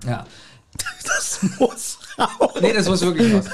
[0.06, 0.26] Ja.
[1.04, 2.52] Das muss raus.
[2.62, 3.46] Nee, das muss wirklich raus.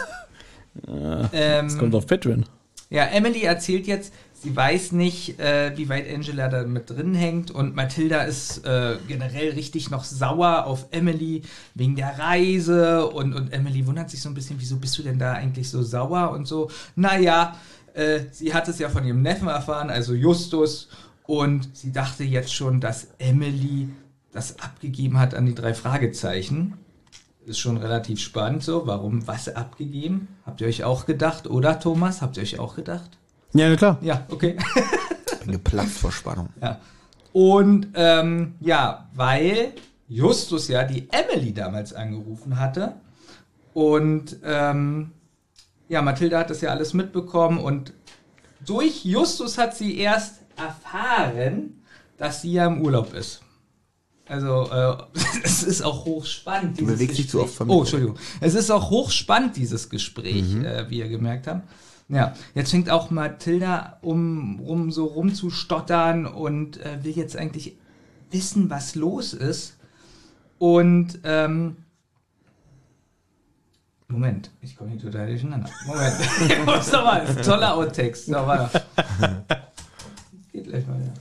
[1.32, 2.46] ähm, Kommt auf Patreon.
[2.90, 4.14] Ja, Emily erzählt jetzt,
[4.44, 8.98] sie weiß nicht, äh, wie weit Angela da mit drin hängt und Mathilda ist äh,
[9.08, 11.44] generell richtig noch sauer auf Emily
[11.76, 15.18] wegen der Reise und, und Emily wundert sich so ein bisschen, wieso bist du denn
[15.18, 16.70] da eigentlich so sauer und so.
[16.96, 17.56] Naja,
[17.94, 20.90] äh, sie hat es ja von ihrem Neffen erfahren, also Justus,
[21.26, 23.88] und sie dachte jetzt schon, dass Emily
[24.34, 26.74] das abgegeben hat an die drei Fragezeichen.
[27.46, 28.88] Ist schon relativ spannend so.
[28.88, 30.28] Warum was abgegeben?
[30.46, 32.22] Habt ihr euch auch gedacht, oder Thomas?
[32.22, 33.18] Habt ihr euch auch gedacht?
[33.54, 33.98] Ja, na klar.
[34.02, 34.58] Ja, okay.
[35.44, 36.50] bin geplatzt vor Spannung.
[36.62, 36.80] ja.
[37.32, 39.74] Und ähm, ja, weil
[40.08, 42.94] Justus ja die Emily damals angerufen hatte.
[43.74, 45.12] Und ähm,
[45.90, 47.92] ja, Mathilda hat das ja alles mitbekommen und
[48.66, 51.82] durch Justus hat sie erst erfahren,
[52.18, 53.42] dass sie ja im Urlaub ist.
[54.28, 54.96] Also, äh,
[55.44, 56.78] es ist auch hochspannend.
[56.80, 57.50] Du dieses bewegst dich zu Gespräch.
[57.50, 57.74] oft von mir.
[57.74, 58.16] Oh, Entschuldigung.
[58.42, 60.66] Es ist auch hochspannend, dieses Gespräch, Mhm.
[60.66, 61.68] äh, wie ihr gemerkt habt.
[62.10, 67.76] Ja, jetzt fängt auch Mathilda um, um so rumzustottern und äh, will jetzt eigentlich
[68.32, 69.78] wissen, was los ist.
[70.60, 71.78] Und, ähm,
[74.08, 75.70] Moment, ich komme hier total durcheinander.
[75.88, 76.14] Moment,
[76.48, 78.26] ich muss noch mal, das ist ein toller Outtext.
[78.28, 78.84] So, warte.
[80.52, 81.14] Geht gleich mal, ja.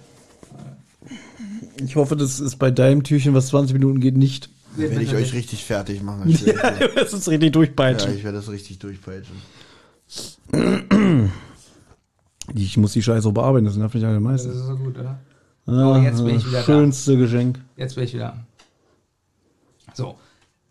[1.84, 4.50] Ich hoffe, das ist bei deinem Türchen, was 20 Minuten geht, nicht.
[4.76, 6.28] Werde ich euch richtig fertig machen.
[6.28, 8.14] Ich werde- Das ist richtig ja, durchpeitschen.
[8.16, 9.36] ich werde das richtig durchpeitschen.
[12.54, 14.50] Ich muss die Scheiße bearbeiten, das nervt mich alle Das meisten.
[14.50, 15.18] ist so gut, oder?
[15.66, 16.64] Ah, jetzt bin ich wieder da.
[16.64, 17.58] Schönste Geschenk.
[17.76, 18.36] Jetzt bin ich wieder.
[19.94, 20.16] So.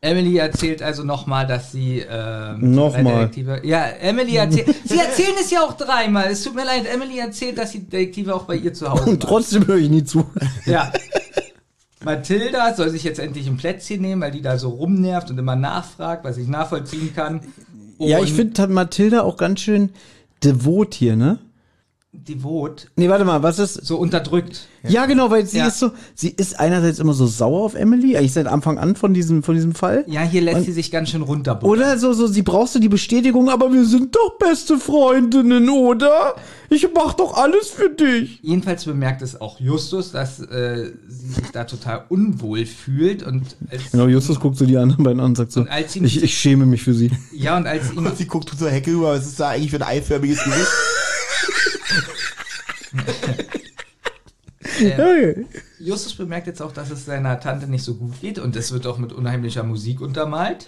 [0.01, 3.29] Emily erzählt also nochmal, dass sie ähm, Nochmal.
[3.63, 4.75] Ja, Emily erzählt.
[4.85, 6.27] sie erzählen es ja auch dreimal.
[6.31, 6.85] Es tut mir leid.
[6.91, 10.03] Emily erzählt, dass die Detektive auch bei ihr zu Hause Und trotzdem höre ich nie
[10.03, 10.25] zu.
[10.65, 10.91] Ja.
[12.03, 15.55] Mathilda soll sich jetzt endlich ein Plätzchen nehmen, weil die da so rumnervt und immer
[15.55, 17.41] nachfragt, was ich nachvollziehen kann.
[18.07, 19.89] Ja, ich Und finde Mathilda auch ganz schön
[20.43, 21.39] devot hier, ne?
[22.35, 23.85] Devot, Nee, warte mal, was ist.
[23.85, 24.67] so unterdrückt.
[24.87, 25.67] Ja, genau, weil sie Ja.
[25.67, 29.13] ist so, sie ist einerseits immer so sauer auf Emily, eigentlich seit Anfang an von
[29.13, 30.03] diesem, von diesem Fall.
[30.07, 31.69] Ja, hier lässt Und- sie sich ganz schön runterbuttern.
[31.79, 36.35] Oder so, so, sie brauchst du die Bestätigung, aber wir sind doch beste Freundinnen, oder?
[36.71, 38.39] Ich mach doch alles für dich.
[38.41, 43.43] Jedenfalls bemerkt es auch Justus, dass äh, sie sich da total unwohl fühlt und
[43.91, 45.69] Genau, Justus guckt so die anderen beiden an und sagt so, Und
[46.05, 47.11] ich, ich schäme mich für sie.
[47.33, 49.77] ja und als ihm Und sie guckt zur Hecke rüber, was ist da eigentlich für
[49.77, 50.67] ein eiförmiges Gesicht?
[54.63, 55.45] Okay.
[55.79, 58.87] Justus bemerkt jetzt auch, dass es seiner Tante nicht so gut geht und es wird
[58.87, 60.67] auch mit unheimlicher Musik untermalt.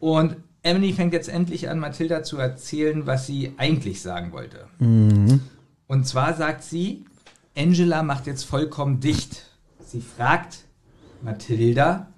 [0.00, 4.66] Und Emily fängt jetzt endlich an, Mathilda zu erzählen, was sie eigentlich sagen wollte.
[5.86, 7.04] Und zwar sagt sie,
[7.56, 9.44] Angela macht jetzt vollkommen dicht.
[9.84, 10.58] Sie fragt
[11.22, 12.08] Mathilda,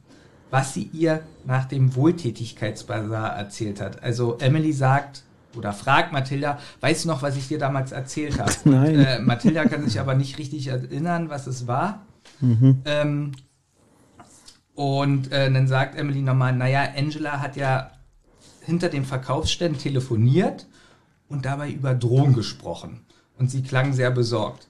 [0.50, 4.02] was sie ihr nach dem Wohltätigkeitsbasar erzählt hat.
[4.02, 5.24] Also Emily sagt
[5.56, 8.52] oder fragt Mathilda, weißt du noch, was ich dir damals erzählt habe?
[8.64, 8.96] Nein.
[8.96, 12.06] Und, äh, Mathilda kann sich aber nicht richtig erinnern, was es war.
[12.84, 13.32] Ähm,
[14.74, 17.92] und äh, dann sagt Emily nochmal, naja, Angela hat ja
[18.60, 20.66] hinter dem Verkaufsständen telefoniert
[21.28, 23.00] und dabei über Drohnen gesprochen.
[23.38, 24.68] Und sie klang sehr besorgt.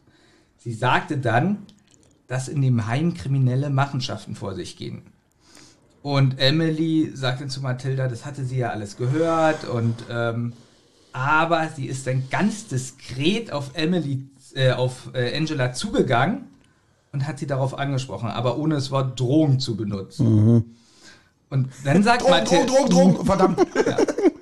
[0.58, 1.66] Sie sagte dann,
[2.26, 5.02] dass in dem Heim kriminelle Machenschaften vor sich gehen.
[6.02, 10.52] Und Emily sagte zu Mathilda, das hatte sie ja alles gehört und ähm,
[11.14, 16.48] aber sie ist dann ganz diskret auf Emily, äh, auf äh, Angela zugegangen
[17.12, 20.74] und hat sie darauf angesprochen, aber ohne das Wort Drohung zu benutzen.
[21.50, 23.66] Und dann sagt Drogen, Mathilda, Drogen, Drogen, Drogen, verdammt.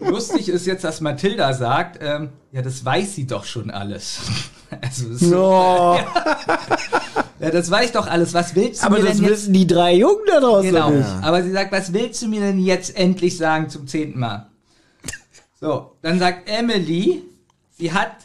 [0.00, 4.18] lustig ist jetzt, dass Mathilda sagt, ähm, ja, das weiß sie doch schon alles.
[4.80, 5.98] Also, es ist so, Oh,
[7.40, 8.32] ja, das weiß doch alles.
[8.32, 9.32] Was willst du aber mir das denn jetzt?
[9.32, 10.88] wissen die drei Jungen da draußen Genau.
[10.88, 11.06] nicht.
[11.20, 14.46] Aber sie sagt, was willst du mir denn jetzt endlich sagen zum zehnten Mal?
[15.62, 17.22] So, dann sagt Emily,
[17.79, 18.16] sie hat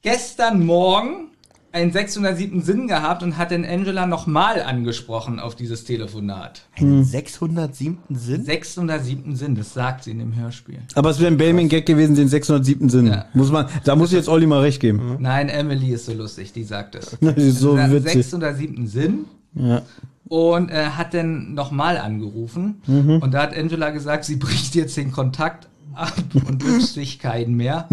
[0.00, 1.26] gestern Morgen
[1.70, 2.62] einen 607.
[2.62, 6.62] Sinn gehabt und hat den Angela nochmal angesprochen auf dieses Telefonat.
[6.78, 7.98] Einen 607.
[8.08, 8.42] Sinn?
[8.46, 9.36] 607.
[9.36, 10.78] Sinn, das sagt sie in dem Hörspiel.
[10.94, 12.88] Aber es wäre ein Baming-Gag gewesen, den 607.
[12.88, 13.06] Sinn.
[13.08, 13.26] Ja.
[13.34, 15.18] Muss man, da muss ich jetzt Olli mal recht geben.
[15.20, 17.12] Nein, Emily ist so lustig, die sagt es.
[17.36, 18.14] Ist so witzig.
[18.14, 18.86] 607.
[18.86, 19.82] Sinn Ja.
[20.26, 22.80] und äh, hat dann nochmal angerufen.
[22.86, 23.18] Mhm.
[23.20, 26.14] Und da hat Angela gesagt, sie bricht jetzt den Kontakt ab
[26.46, 27.88] und wünscht sich keinen mehr.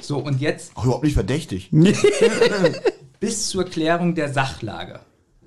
[0.00, 1.70] So, und jetzt Auch überhaupt nicht verdächtig.
[3.20, 5.00] bis zur Klärung der Sachlage.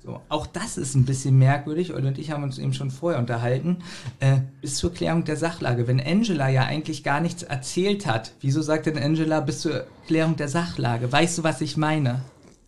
[0.04, 1.94] So, auch das ist ein bisschen merkwürdig.
[1.94, 3.78] Olli und ich haben uns eben schon vorher unterhalten.
[4.18, 5.86] Äh, bis zur Klärung der Sachlage.
[5.86, 10.34] Wenn Angela ja eigentlich gar nichts erzählt hat, wieso sagt denn Angela bis zur Klärung
[10.34, 11.10] der Sachlage?
[11.10, 12.22] Weißt du, was ich meine?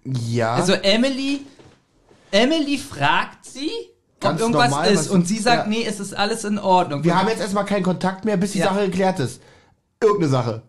[0.05, 0.55] Ja.
[0.55, 1.41] Also Emily,
[2.31, 3.71] Emily fragt sie,
[4.25, 5.09] Ganz ob irgendwas normal, ist.
[5.09, 5.71] Und sie sagt, ja.
[5.71, 7.05] nee, es ist alles in Ordnung.
[7.05, 8.67] wir haben jetzt erstmal keinen Kontakt mehr, bis die Ja.
[8.67, 9.41] Sache geklärt ist.
[10.03, 10.63] Irgendeine Sache.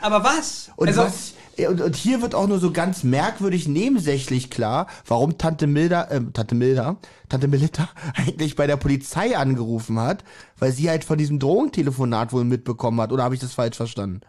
[0.00, 0.70] aber was?
[0.76, 1.32] Und, also, was,
[1.68, 6.20] und, und hier wird auch nur so ganz merkwürdig nebensächlich klar, warum Tante Milda, äh,
[6.32, 6.96] Tante Milda,
[7.28, 10.24] Tante Melita eigentlich bei der Polizei angerufen hat,
[10.58, 13.12] weil sie halt von diesem Drogentelefonat wohl mitbekommen hat.
[13.12, 14.20] Oder habe ich das falsch verstanden?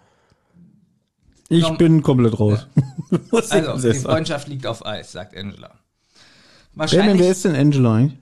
[1.49, 1.77] Ich Komm.
[1.77, 2.67] bin komplett raus.
[3.31, 3.99] Ich also die.
[3.99, 5.75] Freundschaft liegt auf Eis, sagt Angela.
[6.73, 8.17] Wahrscheinlich, wer ist denn Angela eigentlich?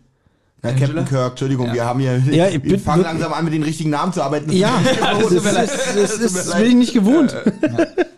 [0.63, 0.88] Na, Angela?
[0.88, 3.89] Captain Kirk, Entschuldigung, wir haben hier, Ja, ich wir fangen langsam an, mit den richtigen
[3.89, 4.52] Namen zu arbeiten.
[4.52, 5.32] Ja, das,
[5.95, 7.36] ist, ist, bin ich nicht gewohnt.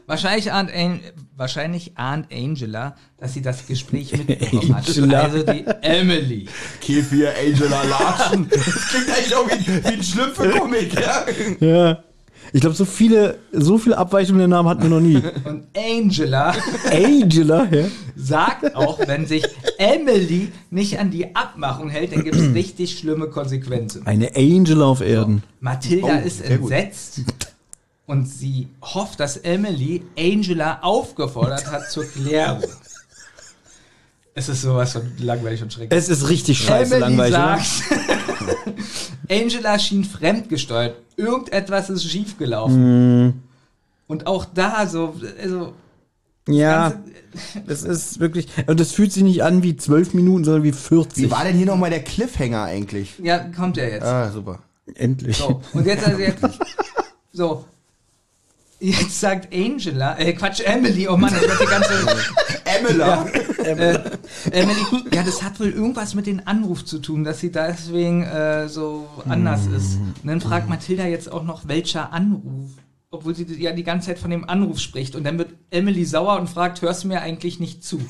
[0.07, 0.69] wahrscheinlich, ahnt,
[1.37, 4.87] wahrscheinlich ahnt Angela, dass sie das Gespräch mitbekommen hat.
[4.89, 5.21] Angela.
[5.21, 6.47] Also die Emily.
[6.81, 8.49] Kefir, Angela Latschen.
[8.49, 11.25] Das klingt eigentlich auch wie, wie ein Schlümpfe-Comic, ja?
[11.65, 12.03] Ja.
[12.51, 15.21] Ich glaube, so viele, so viele Abweichungen der Namen hatten wir noch nie.
[15.45, 16.53] Und Angela
[16.91, 17.85] Angela, ja.
[18.15, 19.43] sagt auch, wenn sich
[19.83, 24.07] Emily nicht an die Abmachung hält, dann gibt es richtig schlimme Konsequenzen.
[24.07, 25.43] Eine Angela auf Erden.
[25.43, 26.71] Oh, Mathilda ist sehr gut.
[26.71, 27.21] entsetzt
[28.05, 32.63] und sie hofft, dass Emily Angela aufgefordert hat zur Klärung.
[34.35, 35.97] Es ist sowas von langweilig und schrecklich.
[35.97, 37.37] Es ist richtig scheiße Emily langweilig.
[37.37, 37.59] oder?
[37.59, 38.73] sagt,
[39.29, 40.95] Angela schien fremdgesteuert.
[41.17, 43.27] Irgendetwas ist schiefgelaufen.
[43.27, 43.43] Mm.
[44.07, 45.73] Und auch da so, also,
[46.47, 46.93] Ja,
[47.67, 51.23] es ist wirklich, und es fühlt sich nicht an wie zwölf Minuten, sondern wie 40.
[51.23, 53.19] Wie war denn hier nochmal der Cliffhanger eigentlich?
[53.19, 54.03] ja, kommt ja jetzt.
[54.03, 54.59] Ah, super.
[54.95, 55.37] Endlich.
[55.37, 56.43] So, und jetzt, also jetzt,
[57.31, 57.65] so.
[58.79, 61.93] Jetzt sagt Angela, äh, Quatsch, Emily, oh Mann, das wird die ganze,
[62.65, 63.25] Emila.
[63.63, 63.99] äh,
[64.51, 64.81] Emily,
[65.13, 69.07] ja, das hat wohl irgendwas mit dem Anruf zu tun, dass sie deswegen äh, so
[69.29, 69.95] anders ist.
[70.21, 72.71] Und dann fragt Mathilda jetzt auch noch, welcher Anruf?
[73.13, 75.15] Obwohl sie ja die ganze Zeit von dem Anruf spricht.
[75.15, 78.01] Und dann wird Emily sauer und fragt, hörst du mir eigentlich nicht zu?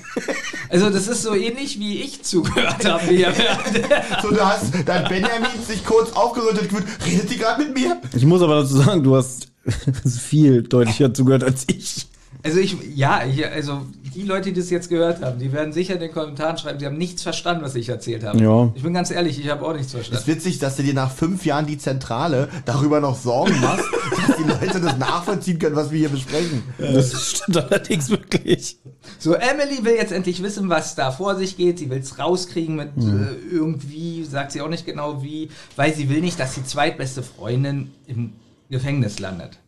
[0.69, 3.05] Also das ist so ähnlich, wie ich zugehört habe.
[3.05, 3.31] hier.
[4.23, 6.87] So, da, hast, da hat Benjamin sich kurz aufgerüttelt gefühlt.
[7.05, 8.01] Redet die gerade mit mir?
[8.15, 9.51] Ich muss aber dazu sagen, du hast
[10.19, 12.07] viel deutlicher zugehört als ich.
[12.41, 13.81] Also ich, ja, ich, also
[14.15, 16.85] die Leute, die das jetzt gehört haben, die werden sicher in den Kommentaren schreiben, die
[16.85, 18.37] haben nichts verstanden, was ich erzählt habe.
[18.41, 18.71] Ja.
[18.75, 20.21] Ich bin ganz ehrlich, ich habe auch nichts Es verstanden.
[20.21, 23.85] ist witzig, dass du dir nach fünf Jahren die Zentrale darüber noch Sorgen machst,
[24.27, 26.63] dass die Leute das nachvollziehen können, was wir hier besprechen.
[26.77, 28.77] Das stimmt allerdings wirklich.
[29.19, 31.79] So, Emily will jetzt endlich wissen, was da vor sich geht.
[31.79, 36.09] Sie will es rauskriegen mit äh, irgendwie, sagt sie auch nicht genau wie, weil sie
[36.09, 38.33] will nicht, dass die zweitbeste Freundin im
[38.69, 39.59] Gefängnis landet.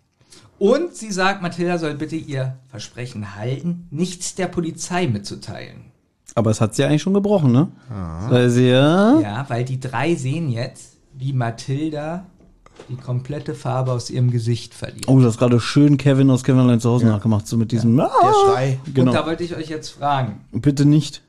[0.57, 5.91] Und sie sagt, Mathilda soll bitte ihr Versprechen halten, nichts der Polizei mitzuteilen.
[6.33, 7.67] Aber es hat sie eigentlich schon gebrochen, ne?
[8.29, 9.19] Also ja.
[9.19, 12.25] Ja, weil die drei sehen jetzt, wie Mathilda
[12.89, 15.07] die komplette Farbe aus ihrem Gesicht verliert.
[15.07, 17.95] Oh, du hast gerade schön Kevin aus Kevin allein zu Hause nachgemacht, so mit diesem.
[17.95, 18.79] Der Ah, Schrei.
[18.93, 19.11] genau.
[19.11, 20.41] Und da wollte ich euch jetzt fragen.
[20.51, 21.21] Bitte nicht.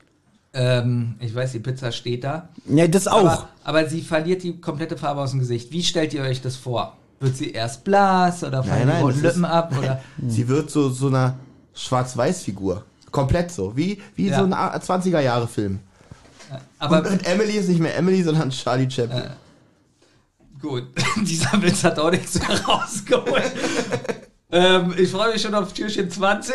[0.53, 2.49] Ähm, ich weiß, die Pizza steht da.
[2.67, 3.19] Ja, das auch.
[3.19, 5.71] Aber, aber sie verliert die komplette Farbe aus dem Gesicht.
[5.71, 6.97] Wie stellt ihr euch das vor?
[7.19, 9.73] Wird sie erst blass oder fallen Nein, nein, die das ist- Lippen ab?
[9.79, 10.01] Oder?
[10.27, 11.35] Sie wird so, so einer
[11.73, 12.83] Schwarz-Weiß-Figur.
[13.11, 13.75] Komplett so.
[13.75, 14.37] Wie, wie Ja.
[14.37, 15.79] so ein 20er-Jahre-Film.
[16.79, 19.23] Aber Und, und Emily ist nicht mehr Emily, sondern Charlie Chaplin.
[20.61, 20.83] gut,
[21.23, 23.51] dieser Witz hat auch nichts mehr rausgeholt.
[24.51, 26.53] ähm, ich freue mich schon auf Türchen 20.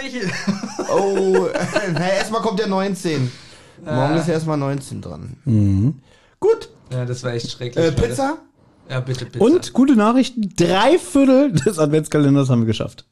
[0.95, 3.31] Oh, äh, erstmal kommt der 19.
[3.85, 5.37] Morgen ist erstmal 19 dran.
[6.39, 6.69] Gut.
[6.93, 7.85] ja, das war echt schrecklich.
[7.85, 7.91] Äh.
[7.93, 8.39] Pizza?
[8.91, 9.45] Ja, bitte Pizza.
[9.45, 13.05] Und gute Nachrichten, drei Viertel des Adventskalenders haben wir geschafft.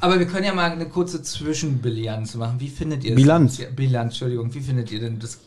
[0.00, 2.56] Aber wir können ja mal eine kurze Zwischenbilanz machen.
[2.58, 3.58] Wie findet ihr Bilanz.
[3.58, 4.52] Ja, Bilanz, Entschuldigung.
[4.54, 5.38] Wie findet ihr denn das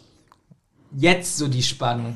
[0.98, 2.16] jetzt so die Spannung?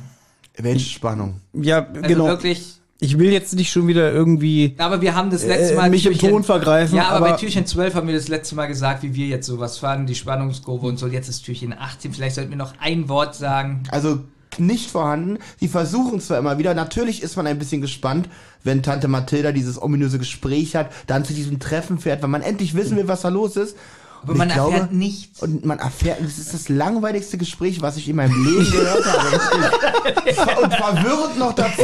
[0.58, 1.41] Welche Spannung?
[1.54, 2.26] Ja, Also genau.
[2.28, 2.74] wirklich.
[3.02, 5.89] Ich will jetzt nicht schon wieder irgendwie Aber wir haben das letzte Äh, Mal.
[5.89, 8.67] mich im Ton vergreifen, Ja, aber, bei aber- Türchen 12 haben wir das letzte Mal
[8.67, 11.08] gesagt, wie wir jetzt sowas fanden, die Spannungskurve und so.
[11.08, 12.13] Jetzt ist Türchen 18.
[12.13, 13.84] Vielleicht sollten wir noch ein Wort sagen.
[13.91, 14.24] Also
[14.60, 15.38] nicht vorhanden.
[15.60, 16.74] Sie versuchen zwar immer wieder.
[16.74, 18.30] Natürlich ist man ein bisschen gespannt,
[18.63, 22.76] wenn Tante Mathilda dieses ominöse Gespräch hat, dann zu diesem Treffen fährt, weil man endlich
[22.76, 23.76] wissen will, was da los ist.
[24.24, 25.41] Aber Und man ich glaube- erfährt nichts.
[25.44, 29.38] Und man erfährt, das ist das langweiligste Gespräch, was ich in meinem Leben gehört habe.
[30.63, 31.84] Und verwirrend noch dazu.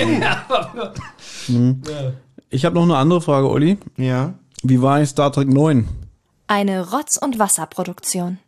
[2.50, 3.78] Ich habe noch eine andere Frage, Olli.
[3.98, 4.34] Ja.
[4.64, 5.88] Wie war eigentlich Star Trek 9?
[6.48, 8.40] Eine Rotz- und Wasserproduktion.